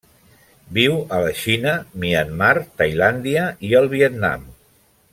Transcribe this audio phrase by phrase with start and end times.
[0.77, 2.51] Viu a la Xina, Myanmar,
[2.83, 4.53] Tailàndia i el Vietnam.